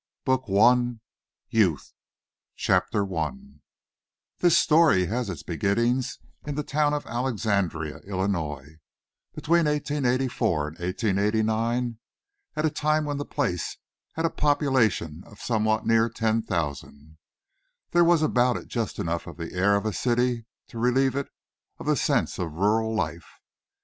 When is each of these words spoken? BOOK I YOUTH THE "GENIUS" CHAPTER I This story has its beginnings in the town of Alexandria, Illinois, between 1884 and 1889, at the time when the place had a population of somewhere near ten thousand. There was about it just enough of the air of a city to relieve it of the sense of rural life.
BOOK 0.25 0.45
I 0.49 0.53
YOUTH 0.53 0.77
THE 0.79 0.97
"GENIUS" 1.59 1.93
CHAPTER 2.55 3.15
I 3.15 3.33
This 4.39 4.57
story 4.57 5.05
has 5.05 5.29
its 5.29 5.43
beginnings 5.43 6.17
in 6.43 6.55
the 6.55 6.63
town 6.63 6.95
of 6.95 7.05
Alexandria, 7.05 7.97
Illinois, 7.99 8.79
between 9.35 9.65
1884 9.67 10.67
and 10.69 10.79
1889, 10.79 11.99
at 12.55 12.63
the 12.63 12.71
time 12.71 13.05
when 13.05 13.17
the 13.17 13.25
place 13.25 13.77
had 14.13 14.25
a 14.25 14.31
population 14.31 15.23
of 15.27 15.39
somewhere 15.39 15.83
near 15.83 16.09
ten 16.09 16.41
thousand. 16.41 17.19
There 17.91 18.03
was 18.03 18.23
about 18.23 18.57
it 18.57 18.67
just 18.69 18.97
enough 18.97 19.27
of 19.27 19.37
the 19.37 19.53
air 19.53 19.75
of 19.75 19.85
a 19.85 19.93
city 19.93 20.47
to 20.69 20.79
relieve 20.79 21.15
it 21.15 21.27
of 21.77 21.85
the 21.85 21.95
sense 21.95 22.39
of 22.39 22.53
rural 22.53 22.95
life. 22.95 23.29